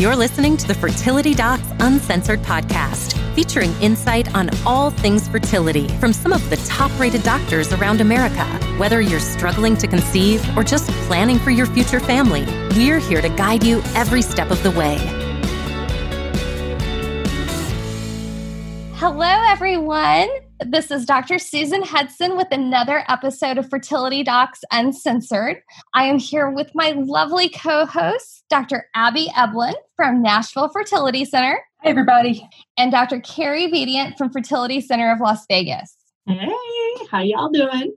[0.00, 6.14] You're listening to the Fertility Docs Uncensored podcast, featuring insight on all things fertility from
[6.14, 8.46] some of the top rated doctors around America.
[8.78, 13.28] Whether you're struggling to conceive or just planning for your future family, we're here to
[13.28, 14.96] guide you every step of the way.
[18.94, 20.30] Hello, everyone.
[20.66, 21.38] This is Dr.
[21.38, 25.62] Susan Hudson with another episode of Fertility Docs Uncensored.
[25.94, 28.86] I am here with my lovely co host, Dr.
[28.94, 31.60] Abby Eblen from Nashville Fertility Center.
[31.80, 32.46] Hey, everybody.
[32.76, 33.20] And Dr.
[33.20, 35.96] Carrie Bedient from Fertility Center of Las Vegas.
[36.26, 36.52] Hey,
[37.10, 37.94] how y'all doing?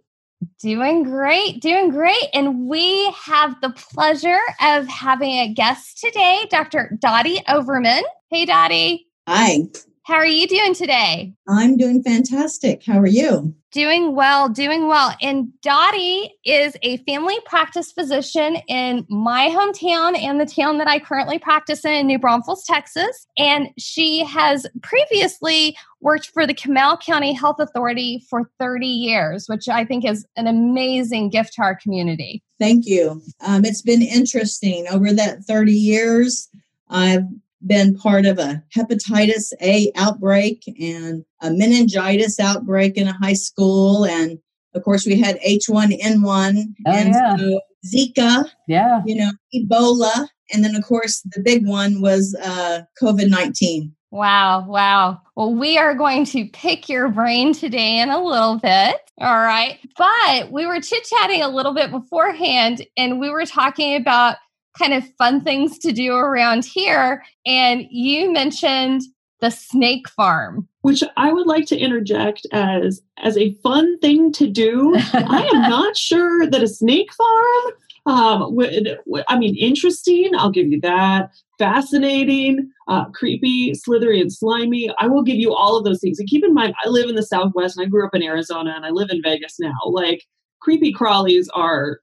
[0.61, 2.29] Doing great, doing great.
[2.33, 6.97] And we have the pleasure of having a guest today, Dr.
[7.01, 8.03] Dottie Overman.
[8.29, 9.07] Hey, Dottie.
[9.27, 9.63] Hi.
[10.05, 11.33] How are you doing today?
[11.47, 12.83] I'm doing fantastic.
[12.83, 13.55] How are you?
[13.71, 15.15] Doing well, doing well.
[15.21, 20.99] And Dottie is a family practice physician in my hometown and the town that I
[20.99, 23.27] currently practice in, New Braunfels, Texas.
[23.37, 29.69] And she has previously worked for the Comal County Health Authority for 30 years, which
[29.69, 32.43] I think is an amazing gift to our community.
[32.59, 33.21] Thank you.
[33.39, 34.85] Um, it's been interesting.
[34.89, 36.49] Over that 30 years,
[36.89, 37.23] I've
[37.65, 44.05] been part of a hepatitis A outbreak and a meningitis outbreak in a high school.
[44.05, 44.39] And
[44.75, 46.55] of course, we had H1N1
[46.87, 47.35] Oh, and yeah.
[47.37, 49.01] so Zika, Yeah.
[49.05, 50.27] you know, Ebola.
[50.53, 53.93] And then, of course, the big one was uh, COVID 19.
[54.11, 55.19] Wow, wow.
[55.35, 58.97] Well, we are going to pick your brain today in a little bit.
[59.19, 59.79] All right.
[59.97, 64.35] But we were chit chatting a little bit beforehand and we were talking about
[64.77, 67.23] kind of fun things to do around here.
[67.45, 69.01] And you mentioned
[69.41, 70.67] the snake farm.
[70.81, 74.95] Which I would like to interject as as a fun thing to do.
[75.13, 77.73] I am not sure that a snake farm
[78.05, 80.31] um, would, would- I mean, interesting.
[80.37, 81.29] I'll give you that.
[81.59, 84.89] Fascinating, uh, creepy, slithery, and slimy.
[84.99, 86.19] I will give you all of those things.
[86.19, 88.73] And keep in mind, I live in the Southwest, and I grew up in Arizona,
[88.75, 89.71] and I live in Vegas now.
[89.85, 90.23] Like
[90.61, 91.99] creepy crawlies are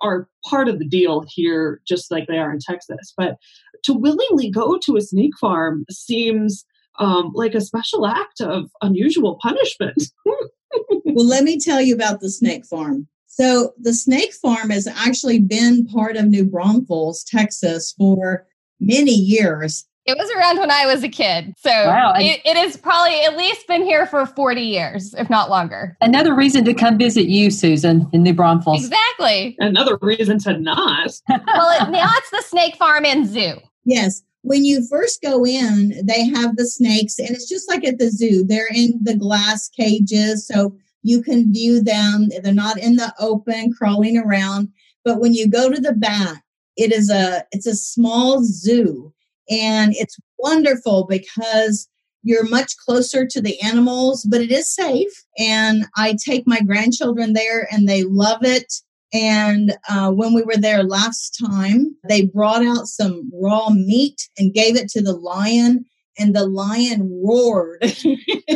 [0.00, 3.12] are part of the deal here, just like they are in Texas.
[3.16, 3.36] But
[3.84, 6.64] to willingly go to a snake farm seems
[6.98, 10.02] um, like a special act of unusual punishment.
[11.04, 13.08] well, let me tell you about the snake farm.
[13.26, 18.46] So, the snake farm has actually been part of New Braunfels, Texas for
[18.80, 19.86] many years.
[20.10, 21.54] It was around when I was a kid.
[21.58, 25.50] So Wow, it, it has probably at least been here for 40 years, if not
[25.50, 25.96] longer.
[26.00, 28.84] Another reason to come visit you, Susan, in New Braunfels.
[28.84, 29.56] Exactly.
[29.60, 31.12] Another reason to not.
[31.46, 33.54] Well, it, now it's the snake farm and zoo.
[33.84, 34.22] Yes.
[34.42, 38.10] When you first go in, they have the snakes, and it's just like at the
[38.10, 38.44] zoo.
[38.44, 42.28] They're in the glass cages, so you can view them.
[42.42, 44.68] They're not in the open, crawling around.
[45.04, 46.42] But when you go to the back,
[46.76, 49.12] it is a it's a small zoo,
[49.50, 51.88] and it's wonderful because
[52.22, 55.12] you're much closer to the animals, but it is safe.
[55.38, 58.72] And I take my grandchildren there, and they love it.
[59.12, 64.54] And uh, when we were there last time, they brought out some raw meat and
[64.54, 65.84] gave it to the lion,
[66.18, 67.82] and the lion roared.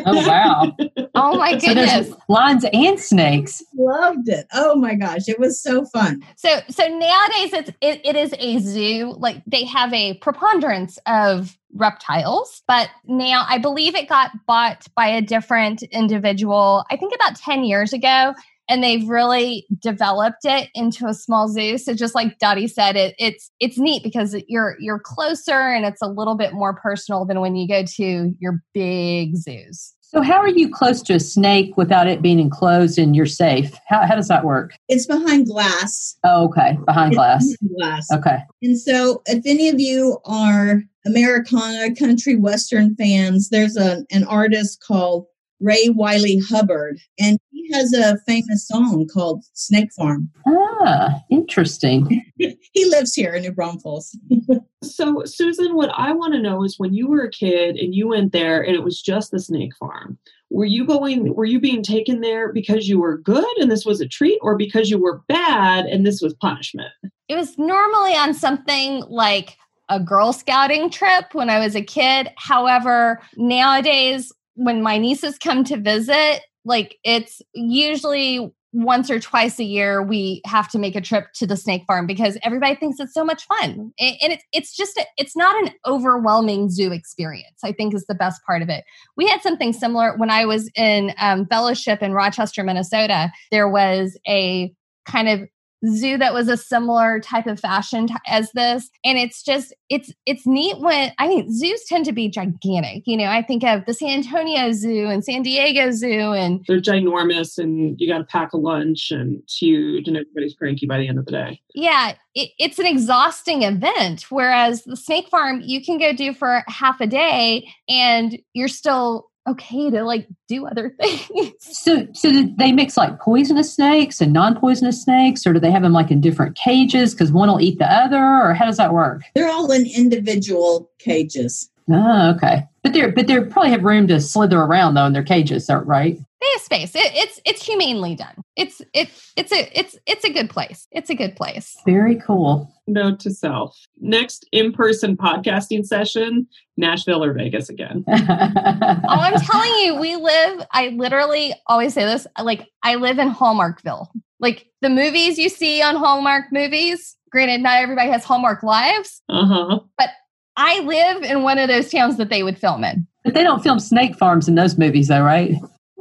[0.07, 0.77] Oh, wow.
[1.15, 1.93] Oh my So goodness.
[2.09, 3.63] there's lions and snakes.
[3.75, 4.47] Loved it.
[4.53, 6.23] Oh my gosh, it was so fun.
[6.37, 9.15] So so nowadays it's it, it is a zoo.
[9.17, 15.07] Like they have a preponderance of reptiles, but now I believe it got bought by
[15.07, 18.35] a different individual, I think about 10 years ago.
[18.69, 21.77] And they've really developed it into a small zoo.
[21.79, 26.03] So just like Dottie said, it, it's it's neat because you're you're closer and it's
[26.03, 29.95] a little bit more personal than when you go to your big zoos.
[30.15, 33.77] So, how are you close to a snake without it being enclosed and you're safe?
[33.89, 34.75] How, how does that work?
[34.89, 36.17] It's behind glass.
[36.23, 36.79] Oh, okay.
[36.87, 37.57] Behind It's glass.
[37.57, 38.07] behind glass.
[38.13, 38.39] Okay.
[38.63, 44.81] And so, if any of you are Americana country western fans, there's a, an artist
[44.87, 45.27] called
[45.59, 50.31] Ray Wylie Hubbard, and he has a famous song called Snake Farm.
[50.47, 52.25] Ah, interesting.
[52.37, 54.17] he lives here in New Braunfels.
[54.83, 58.09] So, Susan, what I want to know is when you were a kid and you
[58.09, 60.19] went there and it was just the snake farm,
[60.51, 64.03] were you going, were you being taken there because you were good and this was
[64.03, 66.93] a treat or because you were bad and this was punishment?
[67.29, 69.57] it was normally on something like
[69.89, 72.31] a Girl Scouting trip when I was a kid.
[72.37, 79.65] However, nowadays, when my nieces come to visit, like it's usually once or twice a
[79.65, 83.15] year we have to make a trip to the snake farm because everybody thinks it's
[83.15, 83.93] so much fun.
[84.01, 88.15] And it's it's just a, it's not an overwhelming zoo experience i think is the
[88.15, 88.85] best part of it.
[89.17, 94.19] We had something similar when i was in um, fellowship in rochester minnesota there was
[94.27, 94.75] a
[95.07, 95.49] kind of
[95.87, 98.91] zoo that was a similar type of fashion t- as this.
[99.05, 103.17] And it's just it's it's neat when i mean zoos tend to be gigantic you
[103.17, 107.59] know i think of the san antonio zoo and san diego zoo and they're ginormous
[107.59, 111.09] and you got to pack a lunch and it's huge and everybody's cranky by the
[111.09, 111.61] end of the day.
[111.75, 116.65] Yeah it, it's an exhausting event whereas the snake farm you can go do for
[116.67, 121.53] half a day and you're still okay to like do other things.
[121.61, 125.83] So, so do they mix like poisonous snakes and non-poisonous snakes, or do they have
[125.83, 128.93] them like in different cages because one will eat the other, or how does that
[128.93, 129.23] work?
[129.35, 131.71] They're all in individual cages.
[131.91, 132.65] Oh, okay.
[132.83, 136.19] But they're but they probably have room to slither around though in their cages, right?
[136.45, 136.95] They have space.
[136.95, 138.35] It, it's it's humanely done.
[138.55, 140.87] It's it it's a it's it's a good place.
[140.91, 141.75] It's a good place.
[141.87, 142.71] Very cool.
[142.87, 146.47] Note to self: next in-person podcasting session,
[146.77, 148.05] Nashville or Vegas again.
[148.09, 150.67] oh, I'm telling you, we live.
[150.71, 152.27] I literally always say this.
[152.39, 154.09] Like I live in Hallmarkville.
[154.39, 157.17] Like the movies you see on Hallmark movies.
[157.33, 159.23] Granted, not everybody has Hallmark lives.
[159.31, 159.81] Uh huh.
[159.97, 160.11] But
[160.59, 163.07] I live in one of those towns that they would film in.
[163.25, 165.55] But they don't film snake farms in those movies, though, right?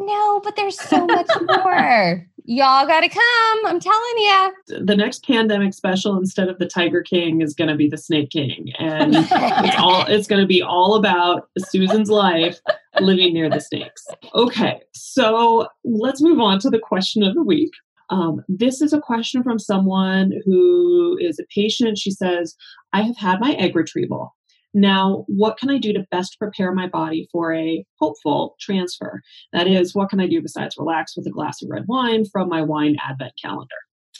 [0.06, 2.28] No, but there's so much more.
[2.46, 3.66] Y'all got to come.
[3.66, 4.54] I'm telling you.
[4.86, 8.32] The next pandemic special, instead of the Tiger King, is going to be the Snake
[8.32, 12.60] King, and it's all it's going to be all about Susan's life
[13.00, 14.06] living near the snakes.
[14.36, 17.72] Okay, so let's move on to the question of the week.
[18.10, 21.98] Um, this is a question from someone who is a patient.
[21.98, 22.56] She says,
[22.92, 24.36] I have had my egg retrieval.
[24.74, 29.22] Now, what can I do to best prepare my body for a hopeful transfer?
[29.52, 32.50] That is, what can I do besides relax with a glass of red wine from
[32.50, 33.76] my wine advent calendar?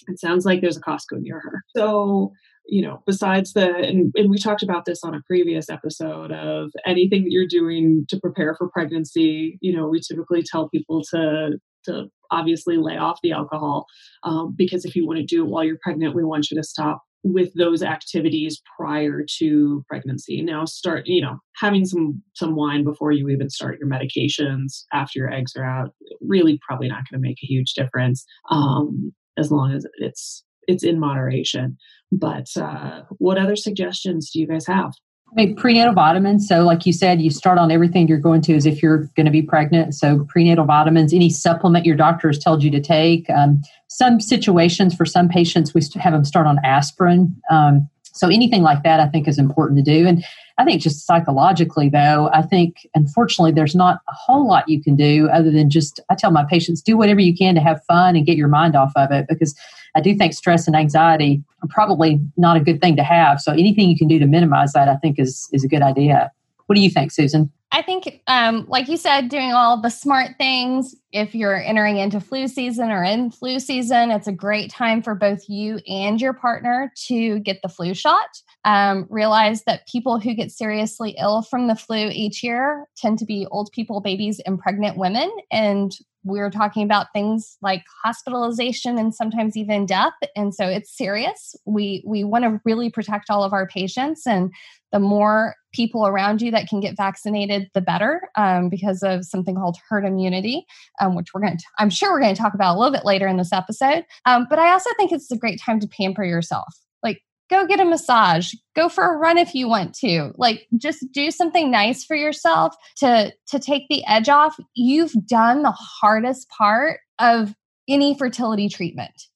[0.08, 1.64] It sounds like there's a Costco near her.
[1.76, 2.34] So,
[2.66, 6.72] you know, besides the, and, and we talked about this on a previous episode of
[6.86, 11.58] anything that you're doing to prepare for pregnancy, you know, we typically tell people to,
[11.86, 13.86] to obviously lay off the alcohol
[14.24, 16.64] um, because if you want to do it while you're pregnant, we want you to
[16.64, 20.42] stop with those activities prior to pregnancy.
[20.42, 25.20] Now start you know having some some wine before you even start your medications after
[25.20, 29.52] your eggs are out really probably not going to make a huge difference um, as
[29.52, 31.78] long as it's it's in moderation.
[32.12, 34.94] But uh, what other suggestions do you guys have
[35.34, 36.48] I mean, prenatal vitamins.
[36.48, 39.26] So, like you said, you start on everything you're going to as if you're going
[39.26, 39.96] to be pregnant.
[39.96, 43.28] So, prenatal vitamins, any supplement your doctor has told you to take.
[43.32, 47.36] Um, some situations for some patients, we have them start on aspirin.
[47.50, 50.08] Um, so, anything like that, I think, is important to do.
[50.08, 50.24] And
[50.60, 54.96] I think just psychologically, though, I think unfortunately there's not a whole lot you can
[54.96, 58.16] do other than just, I tell my patients, do whatever you can to have fun
[58.16, 59.56] and get your mind off of it because
[59.96, 63.40] I do think stress and anxiety are probably not a good thing to have.
[63.40, 66.32] So anything you can do to minimize that, I think, is, is a good idea.
[66.68, 67.52] What do you think, Susan?
[67.74, 70.96] I think, um, like you said, doing all the smart things.
[71.12, 75.16] If you're entering into flu season or in flu season, it's a great time for
[75.16, 78.30] both you and your partner to get the flu shot.
[78.64, 83.26] Um, realize that people who get seriously ill from the flu each year tend to
[83.26, 85.32] be old people, babies, and pregnant women.
[85.52, 85.92] And
[86.24, 92.04] we're talking about things like hospitalization and sometimes even death and so it's serious we
[92.06, 94.52] we want to really protect all of our patients and
[94.94, 99.56] the more people around you that can get vaccinated the better um, because of something
[99.56, 100.66] called herd immunity
[101.02, 103.06] um, which we're going to i'm sure we're going to talk about a little bit
[103.06, 104.06] later in this episode.
[104.26, 106.74] Um, but i also think it's a great time to pamper yourself.
[107.02, 110.32] Like go get a massage go for a run if you want to.
[110.38, 114.56] Like just do something nice for yourself to to take the edge off.
[114.76, 117.54] You've done the hardest part of
[117.88, 119.28] any fertility treatment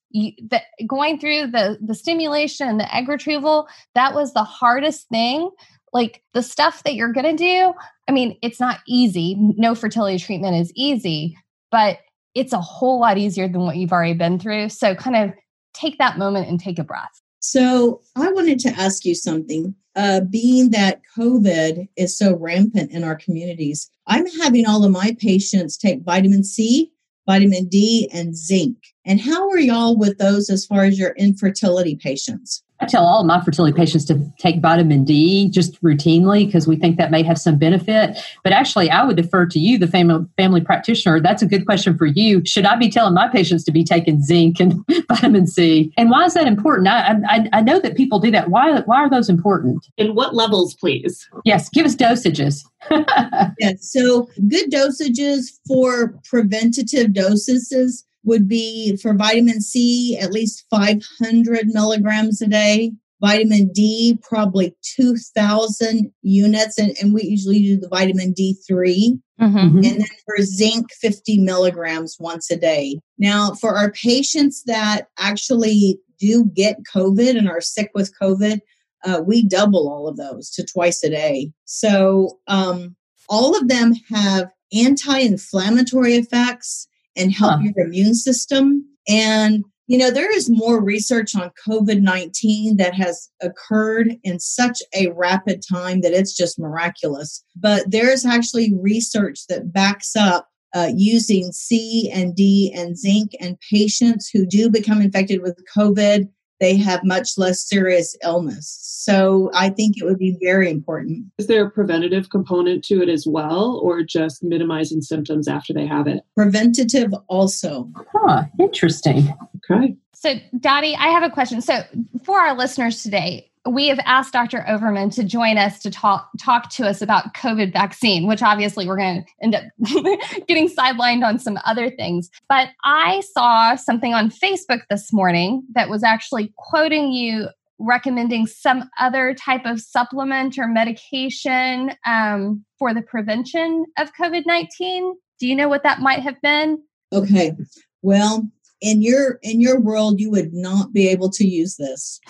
[0.49, 5.49] the, going through the the stimulation the egg retrieval that was the hardest thing
[5.93, 7.73] like the stuff that you're going to do
[8.07, 11.37] i mean it's not easy no fertility treatment is easy
[11.71, 11.99] but
[12.35, 15.33] it's a whole lot easier than what you've already been through so kind of
[15.73, 19.75] take that moment and take a breath so I wanted to ask you something.
[19.95, 25.15] Uh, being that COVID is so rampant in our communities, I'm having all of my
[25.17, 26.91] patients take vitamin C,
[27.25, 28.77] vitamin D, and zinc.
[29.07, 32.61] And how are y'all with those as far as your infertility patients?
[32.79, 36.97] I tell all my fertility patients to take vitamin D just routinely because we think
[36.97, 38.19] that may have some benefit.
[38.43, 41.19] But actually, I would defer to you, the family family practitioner.
[41.19, 42.45] That's a good question for you.
[42.45, 45.91] Should I be telling my patients to be taking zinc and vitamin C?
[45.97, 46.87] And why is that important?
[46.87, 48.49] I, I, I know that people do that.
[48.49, 49.87] Why why are those important?
[49.97, 51.27] In what levels, please?
[51.45, 52.63] Yes, give us dosages.
[53.59, 61.67] yes, so good dosages for preventative dosages would be for vitamin C, at least 500
[61.67, 62.91] milligrams a day.
[63.21, 66.77] Vitamin D, probably 2,000 units.
[66.77, 69.19] And, and we usually do the vitamin D3.
[69.41, 69.77] Mm-hmm.
[69.77, 72.99] And then for zinc, 50 milligrams once a day.
[73.17, 78.59] Now, for our patients that actually do get COVID and are sick with COVID,
[79.05, 81.51] uh, we double all of those to twice a day.
[81.65, 82.95] So um,
[83.29, 87.71] all of them have anti-inflammatory effects and help huh.
[87.75, 88.85] your immune system.
[89.07, 94.81] And you know, there is more research on COVID 19 that has occurred in such
[94.93, 97.43] a rapid time that it's just miraculous.
[97.55, 103.57] But there's actually research that backs up uh, using C and D and zinc, and
[103.71, 106.27] patients who do become infected with COVID
[106.59, 108.77] they have much less serious illness.
[108.81, 111.25] So I think it would be very important.
[111.37, 115.85] Is there a preventative component to it as well, or just minimizing symptoms after they
[115.85, 116.23] have it?
[116.35, 117.89] Preventative also.
[118.13, 119.33] Huh, interesting.
[119.71, 119.95] Okay.
[120.13, 121.61] So, Dottie, I have a question.
[121.61, 121.83] So,
[122.23, 124.65] for our listeners today, we have asked Dr.
[124.67, 128.97] Overman to join us to talk talk to us about COVID vaccine, which obviously we're
[128.97, 129.63] going to end up
[130.47, 132.29] getting sidelined on some other things.
[132.49, 137.47] But I saw something on Facebook this morning that was actually quoting you
[137.79, 145.13] recommending some other type of supplement or medication um, for the prevention of COVID nineteen.
[145.39, 146.81] Do you know what that might have been?
[147.13, 147.53] Okay.
[148.01, 148.49] Well,
[148.81, 152.19] in your in your world you would not be able to use this.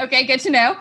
[0.00, 0.74] Okay good to know.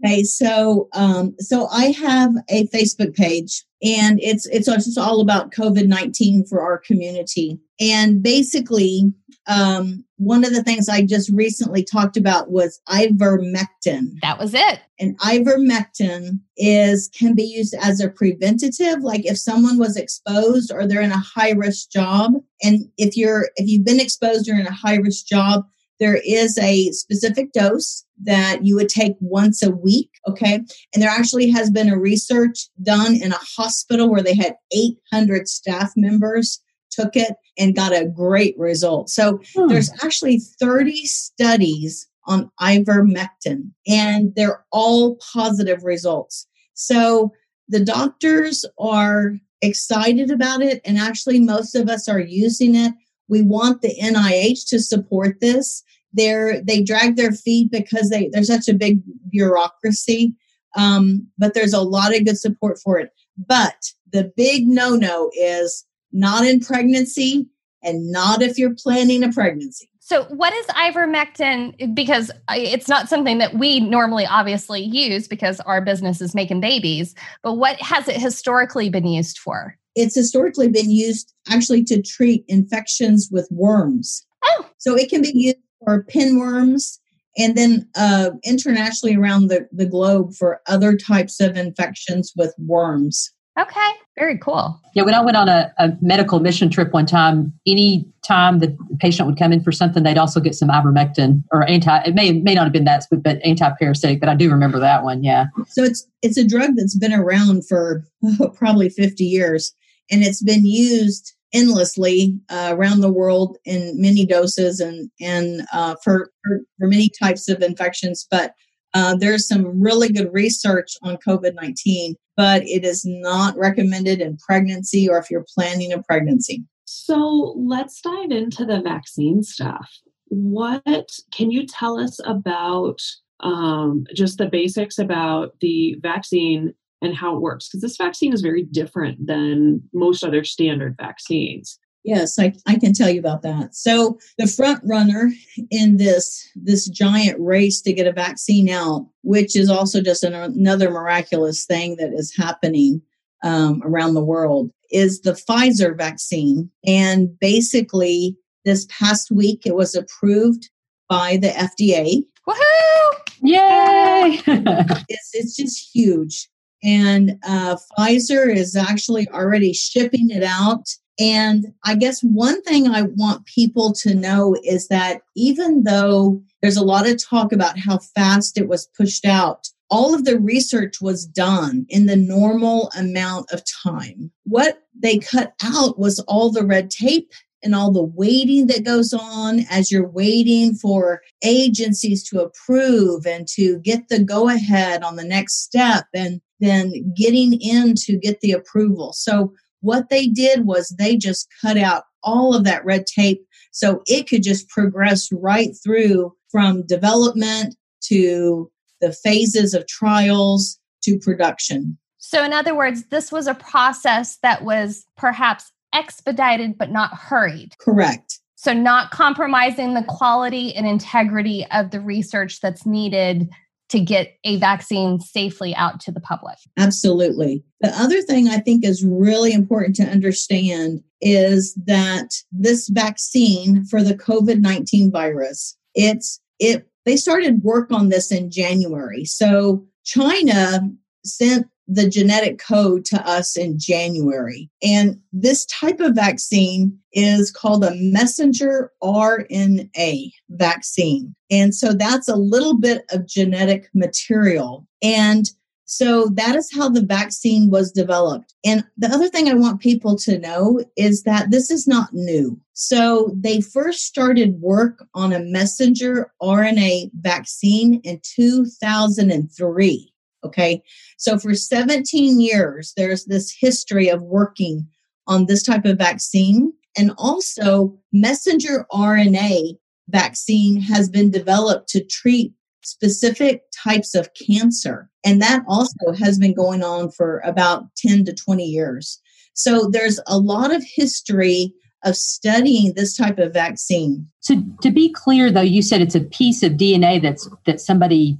[0.00, 5.52] Okay so um so i have a facebook page and it's it's just all about
[5.52, 7.58] covid-19 for our community.
[7.78, 9.12] And basically
[9.46, 14.20] um one of the things I just recently talked about was ivermectin.
[14.22, 14.80] That was it.
[14.98, 20.86] And ivermectin is can be used as a preventative, like if someone was exposed or
[20.86, 22.34] they're in a high risk job.
[22.62, 25.64] And if you're if you've been exposed or in a high risk job,
[26.00, 30.10] there is a specific dose that you would take once a week.
[30.28, 30.54] Okay.
[30.54, 35.48] And there actually has been a research done in a hospital where they had 800
[35.48, 36.60] staff members
[36.94, 39.10] took it and got a great result.
[39.10, 39.68] So hmm.
[39.68, 46.46] there's actually 30 studies on ivermectin and they're all positive results.
[46.74, 47.32] So
[47.68, 52.92] the doctors are excited about it and actually most of us are using it.
[53.28, 55.82] We want the NIH to support this.
[56.12, 60.34] They're they drag their feet because they there's such a big bureaucracy.
[60.76, 63.10] Um, but there's a lot of good support for it.
[63.36, 65.84] But the big no-no is
[66.14, 67.46] not in pregnancy
[67.82, 69.90] and not if you're planning a pregnancy.
[70.00, 71.94] So, what is ivermectin?
[71.94, 77.14] Because it's not something that we normally obviously use because our business is making babies,
[77.42, 79.76] but what has it historically been used for?
[79.94, 84.26] It's historically been used actually to treat infections with worms.
[84.44, 84.68] Oh.
[84.78, 86.98] So, it can be used for pinworms
[87.36, 93.32] and then uh, internationally around the, the globe for other types of infections with worms.
[93.58, 94.80] Okay, very cool.
[94.94, 98.76] Yeah, when I went on a, a, medical mission trip one time, any time the
[98.98, 102.02] patient would come in for something, they'd also get some ivermectin or anti.
[102.02, 104.18] It may may not have been that, but anti-parasitic.
[104.18, 105.22] But I do remember that one.
[105.22, 105.46] Yeah.
[105.68, 109.72] So it's it's a drug that's been around for oh, probably fifty years,
[110.10, 115.94] and it's been used endlessly uh, around the world in many doses and and uh,
[116.02, 118.26] for, for for many types of infections.
[118.28, 118.52] But
[118.94, 124.36] uh, there's some really good research on COVID 19, but it is not recommended in
[124.38, 126.64] pregnancy or if you're planning a pregnancy.
[126.84, 129.90] So let's dive into the vaccine stuff.
[130.28, 133.00] What can you tell us about
[133.40, 136.72] um, just the basics about the vaccine
[137.02, 137.68] and how it works?
[137.68, 141.78] Because this vaccine is very different than most other standard vaccines.
[142.04, 143.74] Yes, I, I can tell you about that.
[143.74, 145.32] So the front runner
[145.70, 150.34] in this this giant race to get a vaccine out, which is also just an,
[150.34, 153.00] another miraculous thing that is happening
[153.42, 156.70] um, around the world, is the Pfizer vaccine.
[156.86, 160.68] And basically, this past week it was approved
[161.08, 162.22] by the FDA.
[162.46, 163.18] Woohoo!
[163.40, 164.42] Yay!
[165.08, 166.50] it's, it's just huge.
[166.82, 170.86] And uh, Pfizer is actually already shipping it out
[171.18, 176.76] and I guess one thing I want people to know is that even though there's
[176.76, 181.00] a lot of talk about how fast it was pushed out, all of the research
[181.00, 184.32] was done in the normal amount of time.
[184.44, 187.30] What they cut out was all the red tape
[187.62, 193.48] and all the waiting that goes on as you're waiting for agencies to approve and
[193.48, 198.40] to get the go ahead on the next step and then getting in to get
[198.40, 199.12] the approval.
[199.12, 199.52] So
[199.84, 204.26] what they did was they just cut out all of that red tape so it
[204.26, 208.70] could just progress right through from development to
[209.02, 211.98] the phases of trials to production.
[212.16, 217.74] So, in other words, this was a process that was perhaps expedited but not hurried.
[217.78, 218.40] Correct.
[218.54, 223.50] So, not compromising the quality and integrity of the research that's needed
[223.90, 226.56] to get a vaccine safely out to the public.
[226.78, 227.62] Absolutely.
[227.80, 234.02] The other thing I think is really important to understand is that this vaccine for
[234.02, 239.24] the COVID-19 virus, it's it they started work on this in January.
[239.24, 240.80] So China
[241.24, 244.70] sent the genetic code to us in January.
[244.82, 251.34] And this type of vaccine is called a messenger RNA vaccine.
[251.50, 254.86] And so that's a little bit of genetic material.
[255.02, 255.50] And
[255.86, 258.54] so that is how the vaccine was developed.
[258.64, 262.58] And the other thing I want people to know is that this is not new.
[262.72, 270.13] So they first started work on a messenger RNA vaccine in 2003.
[270.44, 270.82] Okay.
[271.18, 274.86] So for 17 years, there's this history of working
[275.26, 276.72] on this type of vaccine.
[276.96, 285.08] And also, messenger RNA vaccine has been developed to treat specific types of cancer.
[285.24, 289.20] And that also has been going on for about 10 to 20 years.
[289.54, 291.72] So there's a lot of history
[292.04, 294.26] of studying this type of vaccine.
[294.40, 298.36] So to be clear though, you said it's a piece of DNA that's that somebody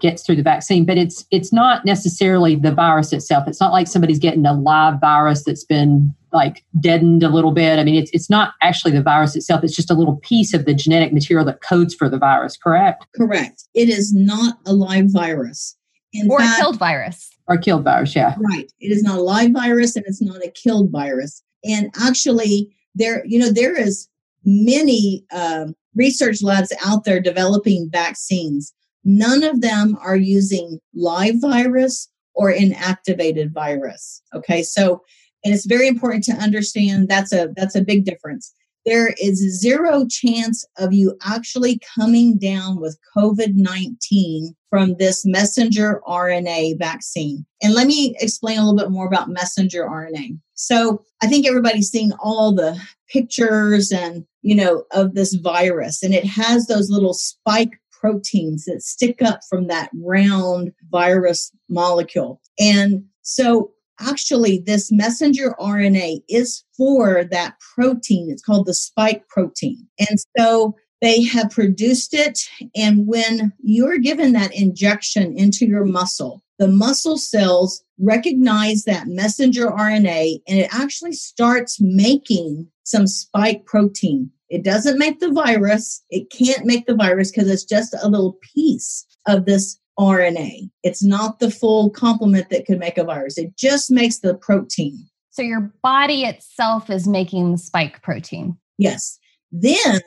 [0.00, 3.46] gets through the vaccine but it's it's not necessarily the virus itself.
[3.46, 7.78] It's not like somebody's getting a live virus that's been like deadened a little bit.
[7.78, 9.64] I mean it's it's not actually the virus itself.
[9.64, 13.06] It's just a little piece of the genetic material that codes for the virus correct?
[13.14, 13.64] Correct.
[13.74, 15.76] It is not a live virus.
[16.12, 17.30] In or fact, a killed virus.
[17.46, 18.34] Or killed virus yeah.
[18.38, 18.70] Right.
[18.80, 21.42] It is not a live virus and it's not a killed virus.
[21.64, 24.08] And actually there you know there is
[24.44, 28.72] many um, research labs out there developing vaccines
[29.04, 34.22] None of them are using live virus or inactivated virus.
[34.34, 35.02] Okay, so
[35.44, 38.52] and it's very important to understand that's a that's a big difference.
[38.86, 46.00] There is zero chance of you actually coming down with COVID 19 from this messenger
[46.06, 47.44] RNA vaccine.
[47.62, 50.38] And let me explain a little bit more about messenger RNA.
[50.54, 56.14] So I think everybody's seen all the pictures and, you know, of this virus, and
[56.14, 62.40] it has those little spike proteins that stick up from that round virus molecule.
[62.58, 68.30] And so actually this messenger RNA is for that protein.
[68.30, 69.86] It's called the spike protein.
[69.98, 72.40] And so they have produced it.
[72.74, 79.66] And when you're given that injection into your muscle, the muscle cells recognize that messenger
[79.66, 84.30] RNA and it actually starts making some spike protein.
[84.50, 86.02] It doesn't make the virus.
[86.10, 90.70] It can't make the virus because it's just a little piece of this RNA.
[90.82, 93.36] It's not the full complement that could make a virus.
[93.36, 95.08] It just makes the protein.
[95.30, 98.56] So your body itself is making the spike protein.
[98.78, 99.18] Yes.
[99.52, 100.00] Then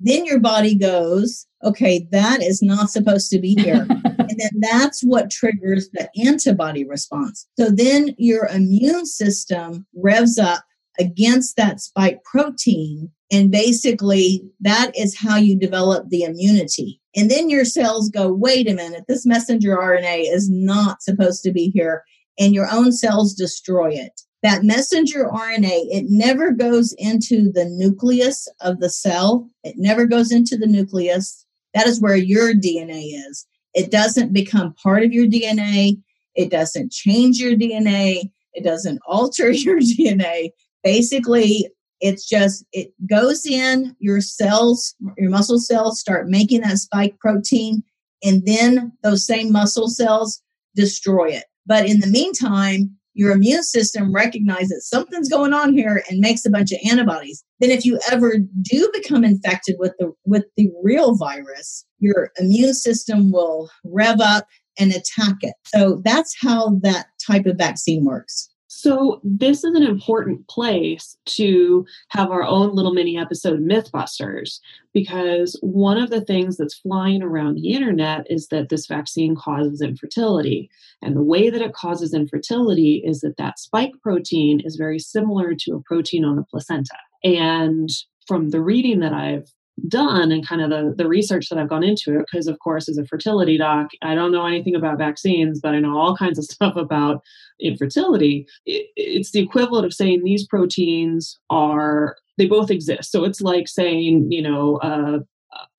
[0.00, 3.86] then your body goes, okay, that is not supposed to be here.
[4.04, 7.46] and then that's what triggers the antibody response.
[7.58, 10.64] So then your immune system revs up
[10.98, 13.10] against that spike protein.
[13.30, 17.00] And basically, that is how you develop the immunity.
[17.16, 21.52] And then your cells go, wait a minute, this messenger RNA is not supposed to
[21.52, 22.04] be here.
[22.38, 24.20] And your own cells destroy it.
[24.42, 29.48] That messenger RNA, it never goes into the nucleus of the cell.
[29.62, 31.46] It never goes into the nucleus.
[31.72, 33.46] That is where your DNA is.
[33.72, 35.96] It doesn't become part of your DNA.
[36.34, 38.30] It doesn't change your DNA.
[38.52, 40.50] It doesn't alter your DNA
[40.84, 41.68] basically
[42.00, 47.82] it's just it goes in your cells your muscle cells start making that spike protein
[48.22, 50.40] and then those same muscle cells
[50.74, 51.44] destroy it.
[51.66, 56.50] But in the meantime your immune system recognizes something's going on here and makes a
[56.50, 57.44] bunch of antibodies.
[57.60, 62.74] Then if you ever do become infected with the with the real virus your immune
[62.74, 64.46] system will rev up
[64.78, 65.54] and attack it.
[65.66, 68.50] So that's how that type of vaccine works
[68.84, 74.60] so, this is an important place to have our own little mini episode, Mythbusters,
[74.92, 79.80] because one of the things that's flying around the internet is that this vaccine causes
[79.80, 80.68] infertility.
[81.00, 85.54] And the way that it causes infertility is that that spike protein is very similar
[85.60, 86.98] to a protein on the placenta.
[87.22, 87.88] And
[88.26, 89.50] from the reading that I've
[89.88, 92.88] done and kind of the, the research that I've gone into it, because of course,
[92.88, 96.38] as a fertility doc, I don't know anything about vaccines, but I know all kinds
[96.38, 97.22] of stuff about
[97.60, 98.46] infertility.
[98.66, 103.12] It, it's the equivalent of saying these proteins are, they both exist.
[103.12, 105.20] So it's like saying, you know, uh,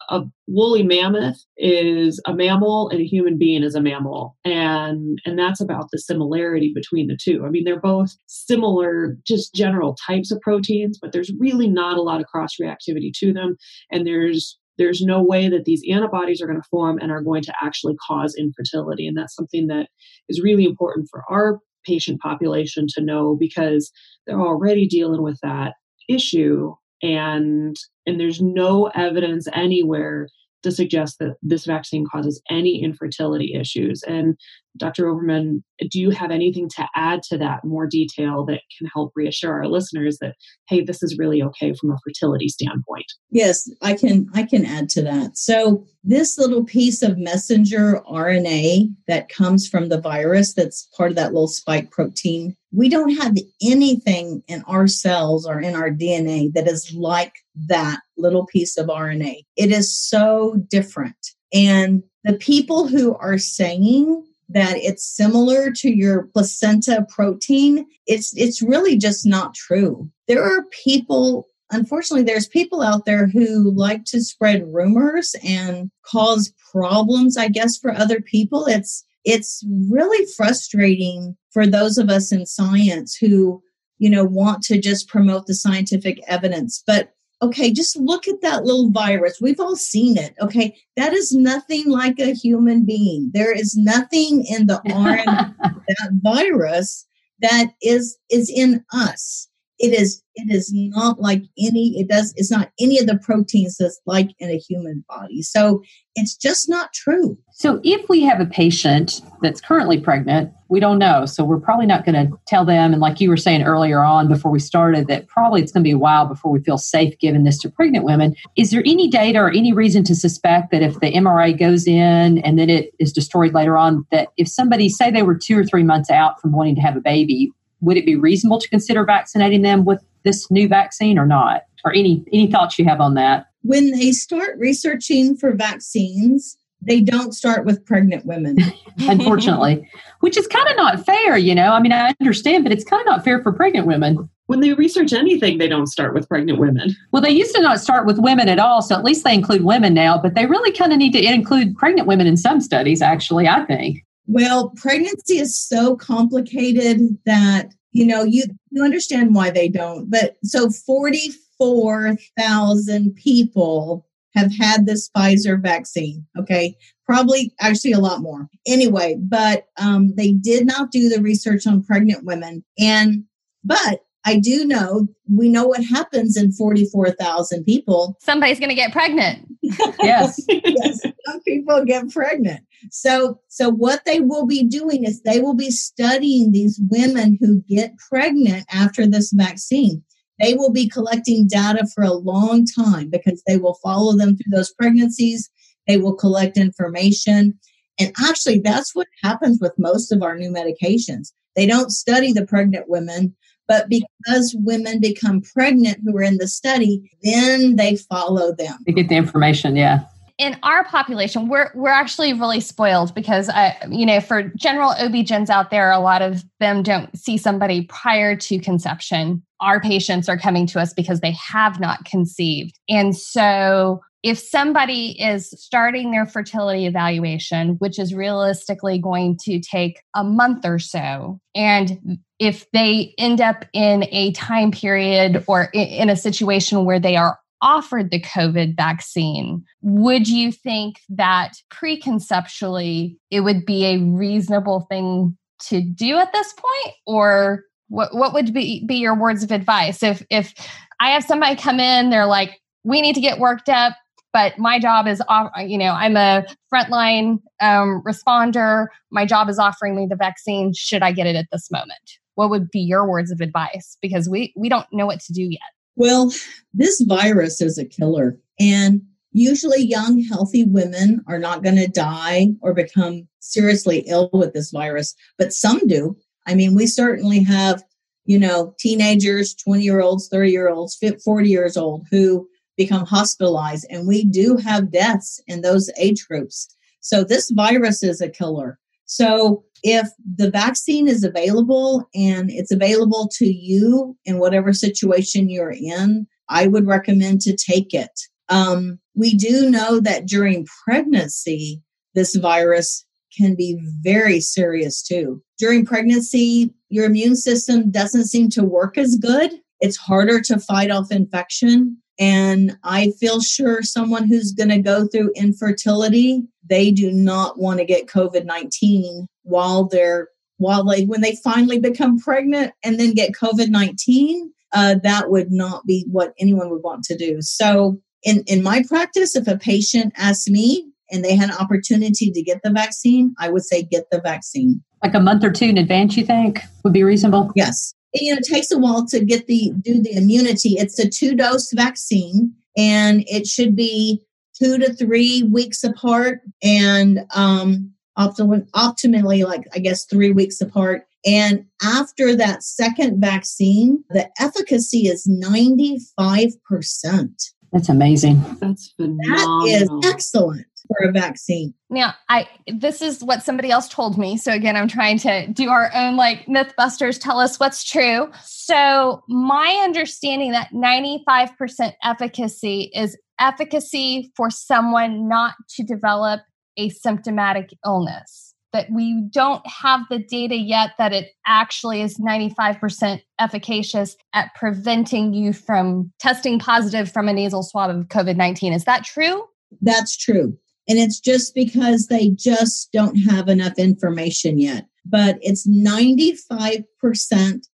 [0.10, 4.38] a woolly mammoth is a mammal and a human being is a mammal.
[4.46, 7.44] And and that's about the similarity between the two.
[7.46, 12.02] I mean they're both similar just general types of proteins but there's really not a
[12.02, 13.58] lot of cross reactivity to them.
[13.92, 17.44] And there's there's no way that these antibodies are going to form and are going
[17.44, 19.08] to actually cause infertility.
[19.08, 19.88] And that's something that
[20.28, 23.92] is really important for our patient population to know because
[24.26, 25.76] they're already dealing with that
[26.10, 26.74] issue
[27.06, 30.28] and and there's no evidence anywhere
[30.64, 34.02] to suggest that this vaccine causes any infertility issues.
[34.04, 34.36] And
[34.78, 35.08] Dr.
[35.08, 39.54] Overman, do you have anything to add to that more detail that can help reassure
[39.54, 40.36] our listeners that
[40.68, 43.06] hey, this is really okay from a fertility standpoint?
[43.30, 45.38] Yes, I can I can add to that.
[45.38, 51.16] So this little piece of messenger RNA that comes from the virus that's part of
[51.16, 56.54] that little spike protein, we don't have anything in our cells or in our DNA
[56.54, 57.34] that is like
[57.68, 59.42] that little piece of RNA.
[59.56, 61.16] It is so different.
[61.54, 68.62] And the people who are saying that it's similar to your placenta protein, it's it's
[68.62, 70.10] really just not true.
[70.28, 76.54] There are people unfortunately there's people out there who like to spread rumors and cause
[76.72, 78.66] problems I guess for other people.
[78.68, 83.62] It's it's really frustrating for those of us in science who
[83.98, 88.64] you know want to just promote the scientific evidence but okay, just look at that
[88.64, 89.40] little virus.
[89.42, 90.34] We've all seen it.
[90.42, 93.32] Okay, that is nothing like a human being.
[93.34, 97.06] There is nothing in the RNA that virus
[97.42, 99.48] that is is in us.
[99.80, 103.78] It is it is not like any it does it's not any of the proteins
[103.78, 105.42] that's like in a human body.
[105.42, 105.82] So
[106.16, 107.38] it's just not true.
[107.54, 111.26] So if we have a patient that's currently pregnant we don't know.
[111.26, 112.92] So we're probably not going to tell them.
[112.92, 115.88] And like you were saying earlier on before we started that probably it's going to
[115.88, 118.36] be a while before we feel safe giving this to pregnant women.
[118.58, 122.40] Is there any data or any reason to suspect that if the mRNA goes in
[122.40, 125.64] and then it is destroyed later on that if somebody say they were two or
[125.64, 127.52] three months out from wanting to have a baby
[127.86, 131.62] would it be reasonable to consider vaccinating them with this new vaccine or not?
[131.86, 133.48] Or any any thoughts you have on that?
[133.62, 138.58] When they start researching for vaccines, they don't start with pregnant women.
[139.00, 139.88] Unfortunately,
[140.22, 141.74] which is kind of not fair, you know.
[141.74, 144.30] I mean, I understand, but it's kind of not fair for pregnant women.
[144.48, 146.96] When they research anything, they don't start with pregnant women.
[147.12, 149.64] Well, they used to not start with women at all, so at least they include
[149.64, 153.02] women now, but they really kind of need to include pregnant women in some studies,
[153.02, 154.06] actually, I think.
[154.28, 160.36] Well, pregnancy is so complicated that you know you you understand why they don't but
[160.44, 166.76] so 44,000 people have had this Pfizer vaccine okay?
[167.06, 168.50] Probably actually a lot more.
[168.68, 173.24] Anyway but um, they did not do the research on pregnant women and
[173.64, 178.18] but I do know we know what happens in 44,000 people.
[178.22, 179.48] Somebody's going to get pregnant.
[180.02, 180.44] yes.
[180.50, 181.02] yes.
[181.26, 182.62] Some people get pregnant.
[182.92, 187.62] So so what they will be doing is they will be studying these women who
[187.62, 190.04] get pregnant after this vaccine.
[190.40, 194.52] They will be collecting data for a long time because they will follow them through
[194.52, 195.50] those pregnancies.
[195.88, 197.58] They will collect information.
[198.00, 201.32] And actually, that's what happens with most of our new medications.
[201.56, 203.34] They don't study the pregnant women
[203.68, 208.76] but because women become pregnant who are in the study, then they follow them.
[208.86, 210.06] They get the information, yeah.
[210.38, 215.50] In our population, we're we're actually really spoiled because I, you know, for general OB-GYNs
[215.50, 219.42] out there, a lot of them don't see somebody prior to conception.
[219.62, 222.78] Our patients are coming to us because they have not conceived.
[222.90, 230.02] And so if somebody is starting their fertility evaluation, which is realistically going to take
[230.16, 236.10] a month or so, and if they end up in a time period or in
[236.10, 243.42] a situation where they are offered the COVID vaccine, would you think that preconceptually it
[243.42, 246.96] would be a reasonable thing to do at this point?
[247.06, 250.02] Or what, what would be, be your words of advice?
[250.02, 250.52] If, if
[251.00, 253.94] I have somebody come in, they're like, we need to get worked up
[254.36, 255.22] but my job is
[255.66, 258.88] you know i'm a frontline um, responder.
[259.10, 262.20] My job is offering me the vaccine should i get it at this moment.
[262.34, 263.98] What would be your words of advice?
[264.02, 265.62] Because we we don't know what to do yet.
[265.96, 266.34] Well
[266.74, 272.48] this virus is a killer and usually young healthy women are not going to die
[272.62, 276.18] or become seriously ill with this virus but some do.
[276.46, 277.82] I mean we certainly have
[278.26, 283.86] you know teenagers 20 year olds 30 year olds 40 years old who become hospitalized.
[283.90, 286.68] And we do have deaths in those age groups.
[287.02, 288.80] So this virus is a killer.
[289.06, 295.76] So if the vaccine is available and it's available to you in whatever situation you're
[295.78, 298.20] in, I would recommend to take it.
[298.50, 301.82] Um, we do know that during pregnancy,
[302.14, 303.06] this virus
[303.38, 305.42] can be very serious too.
[305.58, 309.52] During pregnancy, your immune system doesn't seem to work as good.
[309.82, 311.98] It's harder to fight off infection.
[312.20, 317.80] And I feel sure someone who's going to go through infertility, they do not want
[317.80, 323.14] to get COVID 19 while they're, while they, when they finally become pregnant and then
[323.14, 324.52] get COVID 19.
[324.74, 327.42] Uh, that would not be what anyone would want to do.
[327.42, 332.32] So, in, in my practice, if a patient asks me and they had an opportunity
[332.32, 334.84] to get the vaccine, I would say get the vaccine.
[335.04, 337.52] Like a month or two in advance, you think would be reasonable?
[337.56, 340.76] Yes you know, it takes a while to get the do the immunity.
[340.78, 344.22] It's a two dose vaccine, and it should be
[344.58, 351.08] two to three weeks apart, and um, optimally, optimally, like I guess three weeks apart.
[351.26, 357.52] And after that second vaccine, the efficacy is ninety five percent.
[357.72, 358.42] That's amazing.
[358.60, 359.66] That's phenomenal.
[359.66, 361.74] That is excellent for a vaccine.
[361.90, 364.38] Now, I this is what somebody else told me.
[364.38, 368.30] So again, I'm trying to do our own like mythbusters tell us what's true.
[368.44, 376.42] So, my understanding that 95% efficacy is efficacy for someone not to develop
[376.78, 378.54] a symptomatic illness.
[378.74, 385.34] That we don't have the data yet that it actually is 95% efficacious at preventing
[385.34, 388.74] you from testing positive from a nasal swab of COVID 19.
[388.74, 389.46] Is that true?
[389.82, 390.58] That's true.
[390.88, 394.86] And it's just because they just don't have enough information yet.
[395.06, 396.86] But it's 95%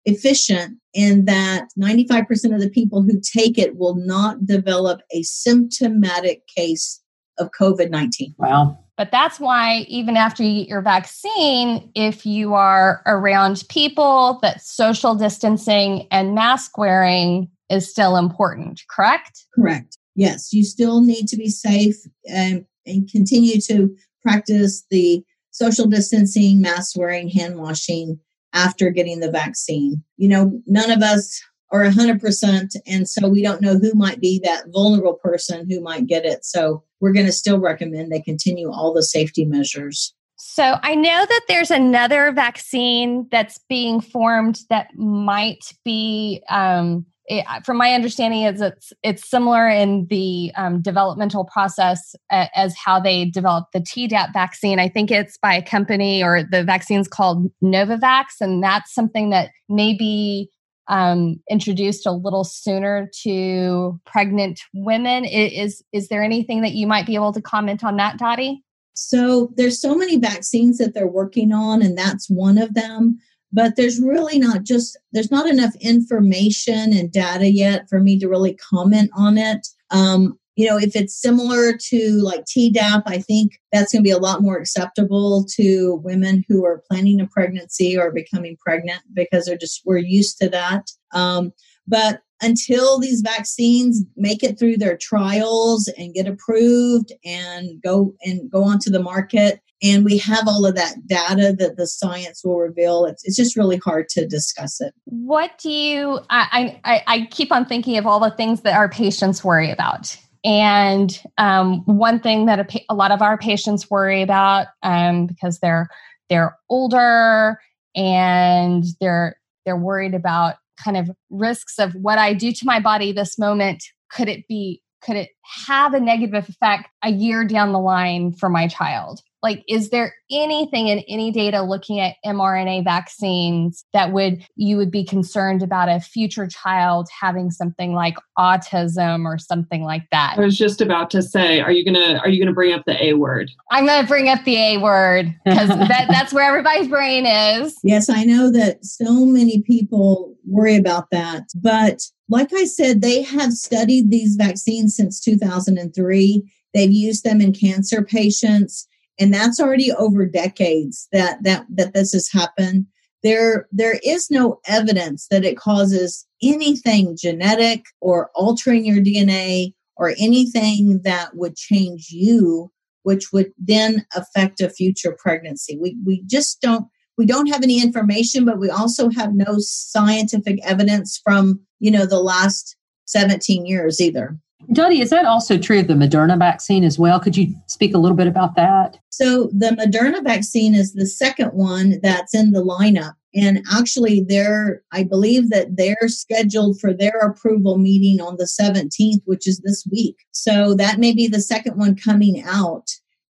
[0.05, 6.47] efficient in that 95% of the people who take it will not develop a symptomatic
[6.47, 7.01] case
[7.37, 8.35] of COVID 19.
[8.37, 8.79] Wow.
[8.97, 14.61] But that's why, even after you get your vaccine, if you are around people, that
[14.61, 19.45] social distancing and mask wearing is still important, correct?
[19.55, 19.97] Correct.
[20.15, 21.95] Yes, you still need to be safe
[22.27, 28.19] and and continue to practice the social distancing, mask wearing, hand washing
[28.53, 30.03] after getting the vaccine.
[30.17, 34.41] You know, none of us are 100%, and so we don't know who might be
[34.43, 36.43] that vulnerable person who might get it.
[36.43, 40.13] So we're going to still recommend they continue all the safety measures.
[40.37, 47.45] So I know that there's another vaccine that's being formed that might be um, it,
[47.63, 53.25] from my understanding is it's it's similar in the um, developmental process as how they
[53.25, 54.79] developed the Tdap vaccine.
[54.79, 59.51] I think it's by a company or the vaccine's called Novavax, and that's something that
[59.69, 60.49] may be
[60.87, 65.23] um, introduced a little sooner to pregnant women.
[65.23, 68.63] Is is there anything that you might be able to comment on that, Dottie?
[68.95, 73.19] So there's so many vaccines that they're working on, and that's one of them
[73.51, 78.27] but there's really not just there's not enough information and data yet for me to
[78.27, 79.67] really comment on it.
[79.91, 84.11] Um, you know if it's similar to like tdap i think that's going to be
[84.11, 89.45] a lot more acceptable to women who are planning a pregnancy or becoming pregnant because
[89.45, 90.91] they're just we're used to that.
[91.13, 91.53] Um,
[91.87, 98.49] but until these vaccines make it through their trials and get approved and go and
[98.49, 99.61] go onto the market.
[99.81, 103.05] And we have all of that data that the science will reveal.
[103.05, 104.93] It's, it's just really hard to discuss it.
[105.05, 108.89] What do you I, I i keep on thinking of all the things that our
[108.89, 110.17] patients worry about.
[110.43, 115.59] And um, one thing that a, a, lot of our patients worry about um, because
[115.59, 115.89] they're
[116.29, 117.59] they're older
[117.95, 123.11] and they're they're worried about kind of risks of what I do to my body
[123.11, 123.83] this moment.
[124.11, 125.29] Could it be could it
[125.65, 129.21] have a negative effect a year down the line for my child?
[129.41, 134.91] Like, is there anything in any data looking at mRNA vaccines that would you would
[134.91, 140.35] be concerned about a future child having something like autism or something like that?
[140.37, 143.01] I was just about to say, are you gonna are you gonna bring up the
[143.03, 143.49] A word?
[143.71, 147.75] I'm gonna bring up the A word because that, that's where everybody's brain is.
[147.83, 153.23] Yes, I know that so many people worry about that, but like I said, they
[153.23, 156.51] have studied these vaccines since 2003.
[156.73, 158.87] They've used them in cancer patients,
[159.19, 162.85] and that's already over decades that that that this has happened.
[163.23, 170.13] There there is no evidence that it causes anything genetic or altering your DNA or
[170.17, 172.71] anything that would change you,
[173.03, 175.77] which would then affect a future pregnancy.
[175.79, 176.87] We we just don't
[177.19, 182.05] we don't have any information, but we also have no scientific evidence from, you know,
[182.05, 182.77] the last
[183.07, 184.39] 17 years either.
[184.71, 187.19] Dottie, is that also true of the Moderna vaccine as well?
[187.19, 188.97] Could you speak a little bit about that?
[189.09, 193.13] So, the Moderna vaccine is the second one that's in the lineup.
[193.33, 199.21] And actually, they're, I believe that they're scheduled for their approval meeting on the 17th,
[199.25, 200.17] which is this week.
[200.31, 202.89] So, that may be the second one coming out.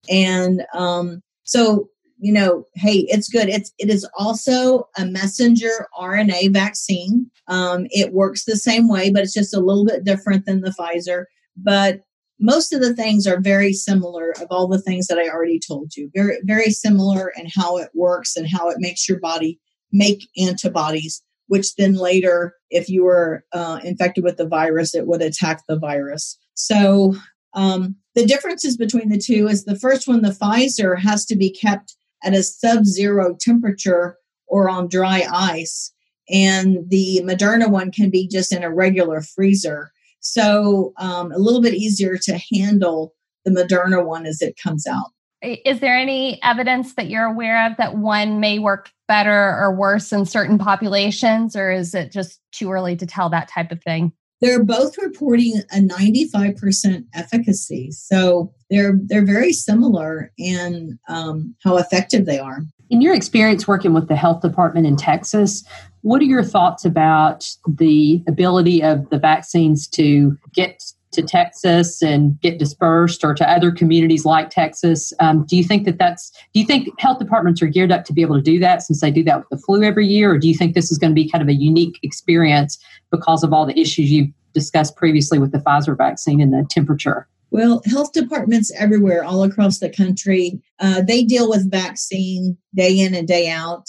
[0.09, 3.47] And um, so, you know, hey, it's good.
[3.47, 7.31] It's it is also a messenger RNA vaccine.
[7.47, 10.75] Um, it works the same way, but it's just a little bit different than the
[10.77, 11.25] Pfizer.
[11.55, 12.01] But
[12.39, 15.95] most of the things are very similar of all the things that I already told
[15.95, 16.09] you.
[16.13, 19.59] Very, very similar in how it works and how it makes your body
[19.91, 25.21] make antibodies, which then later, if you were uh, infected with the virus, it would
[25.21, 26.37] attack the virus.
[26.53, 27.15] So
[27.53, 31.49] um, the differences between the two is the first one, the Pfizer, has to be
[31.49, 35.93] kept at a sub zero temperature or on dry ice.
[36.29, 39.91] And the Moderna one can be just in a regular freezer.
[40.19, 43.13] So um, a little bit easier to handle
[43.45, 45.07] the Moderna one as it comes out.
[45.41, 50.11] Is there any evidence that you're aware of that one may work better or worse
[50.11, 54.11] in certain populations, or is it just too early to tell that type of thing?
[54.41, 57.91] They're both reporting a 95% efficacy.
[57.91, 62.59] So they're they're very similar in um, how effective they are.
[62.89, 65.63] In your experience working with the health department in Texas,
[66.01, 72.39] what are your thoughts about the ability of the vaccines to get to Texas and
[72.41, 75.11] get dispersed or to other communities like Texas.
[75.19, 78.13] Um, do you think that that's, do you think health departments are geared up to
[78.13, 80.31] be able to do that since they do that with the flu every year?
[80.31, 82.77] Or do you think this is going to be kind of a unique experience
[83.11, 87.27] because of all the issues you've discussed previously with the Pfizer vaccine and the temperature?
[87.51, 93.15] Well, health departments everywhere, all across the country, uh, they deal with vaccine day in
[93.15, 93.87] and day out.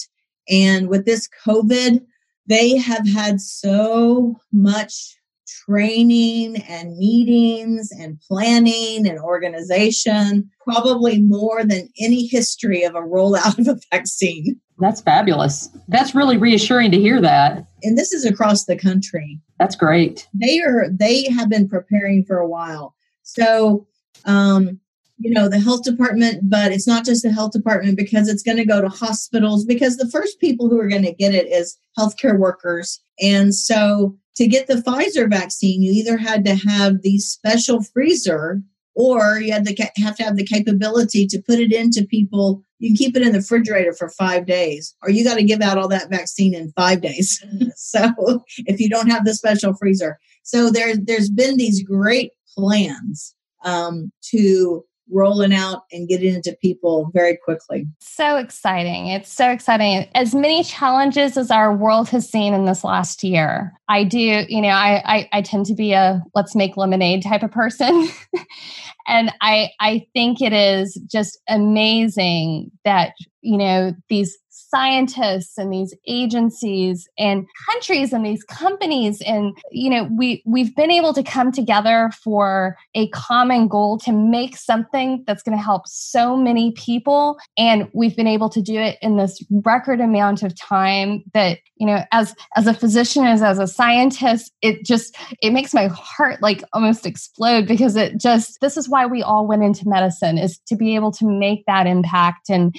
[0.48, 2.02] And with this COVID,
[2.46, 5.19] they have had so much
[5.70, 13.58] training and meetings and planning and organization, probably more than any history of a rollout
[13.58, 14.60] of a vaccine.
[14.78, 15.68] That's fabulous.
[15.88, 17.66] That's really reassuring to hear that.
[17.82, 19.38] And this is across the country.
[19.58, 20.26] That's great.
[20.34, 22.94] They are they have been preparing for a while.
[23.22, 23.86] So
[24.24, 24.80] um
[25.18, 28.56] you know the health department but it's not just the health department because it's going
[28.56, 31.78] to go to hospitals because the first people who are going to get it is
[31.98, 37.18] healthcare workers and so to get the Pfizer vaccine, you either had to have the
[37.18, 38.62] special freezer
[38.94, 42.62] or you had to have to have the capability to put it into people.
[42.78, 45.60] You can keep it in the refrigerator for five days, or you got to give
[45.60, 47.44] out all that vaccine in five days.
[47.76, 48.08] so
[48.60, 54.10] if you don't have the special freezer, so there, there's been these great plans um,
[54.30, 57.86] to rolling out and getting into people very quickly.
[57.98, 59.08] So exciting.
[59.08, 60.08] It's so exciting.
[60.14, 64.60] As many challenges as our world has seen in this last year, I do, you
[64.60, 68.08] know, I I, I tend to be a let's make lemonade type of person.
[69.06, 74.36] and I I think it is just amazing that, you know, these
[74.70, 79.20] scientists and these agencies and countries and these companies.
[79.22, 84.12] And you know we we've been able to come together for a common goal to
[84.12, 87.38] make something that's going to help so many people.
[87.56, 91.86] And we've been able to do it in this record amount of time that you
[91.86, 96.40] know as as a physician as as a scientist it just it makes my heart
[96.42, 100.58] like almost explode because it just this is why we all went into medicine is
[100.66, 102.74] to be able to make that impact and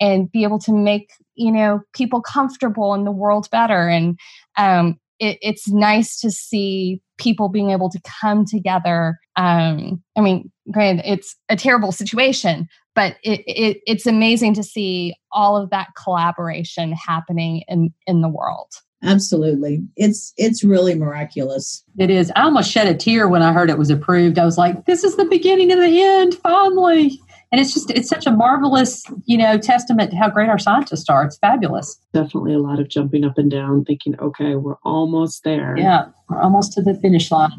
[0.00, 3.88] and be able to make you know people comfortable in the world better.
[3.88, 4.18] And
[4.56, 9.18] um, it, it's nice to see people being able to come together.
[9.36, 15.14] Um, i mean granted it's a terrible situation but it, it, it's amazing to see
[15.32, 18.70] all of that collaboration happening in in the world.
[19.02, 19.82] Absolutely.
[19.96, 21.84] It's it's really miraculous.
[21.98, 22.32] It is.
[22.36, 24.38] I almost shed a tear when i heard it was approved.
[24.38, 27.20] I was like this is the beginning of the end finally
[27.54, 31.08] and it's just it's such a marvelous you know testament to how great our scientists
[31.08, 35.44] are it's fabulous definitely a lot of jumping up and down thinking okay we're almost
[35.44, 37.52] there yeah we're almost to the finish line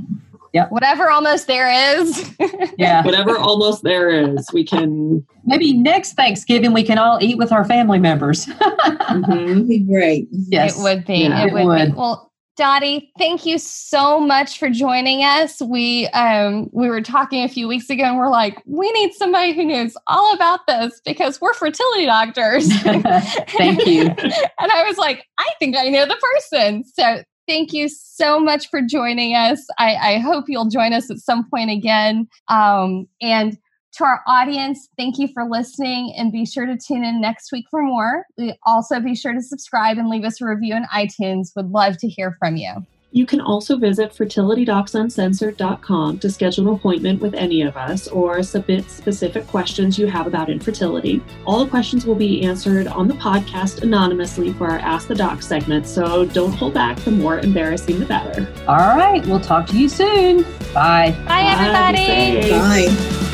[0.52, 2.34] yeah Whatever almost there is.
[2.78, 3.04] yeah.
[3.04, 5.26] Whatever almost there is, we can.
[5.44, 8.46] Maybe next Thanksgiving we can all eat with our family members.
[8.46, 9.68] mm-hmm.
[9.68, 10.30] be great.
[10.32, 10.80] Yes.
[10.80, 11.24] It would be.
[11.24, 11.44] Yeah.
[11.44, 11.92] It, it would, would.
[11.92, 11.98] Be.
[11.98, 15.62] Well, Dottie, thank you so much for joining us.
[15.62, 19.52] We um, we were talking a few weeks ago, and we're like, we need somebody
[19.52, 22.72] who knows all about this because we're fertility doctors.
[22.82, 24.04] thank you.
[24.60, 26.86] and I was like, I think I know the person.
[26.86, 29.66] So thank you so much for joining us.
[29.78, 32.28] I, I hope you'll join us at some point again.
[32.48, 33.58] Um, and
[33.96, 37.66] to our audience, thank you for listening and be sure to tune in next week
[37.70, 38.26] for more.
[38.64, 41.56] Also, be sure to subscribe and leave us a review on iTunes.
[41.56, 42.86] Would love to hear from you.
[43.12, 48.92] You can also visit fertilitydocsuncensored.com to schedule an appointment with any of us or submit
[48.92, 51.24] specific questions you have about infertility.
[51.46, 55.44] All the questions will be answered on the podcast anonymously for our Ask the Doc
[55.44, 56.98] segment, so don't hold back.
[56.98, 58.54] The more embarrassing, the better.
[58.68, 59.26] All right.
[59.26, 60.42] We'll talk to you soon.
[60.74, 61.16] Bye.
[61.26, 62.52] Bye, everybody.
[62.52, 62.90] Bye.
[62.90, 63.32] Bye.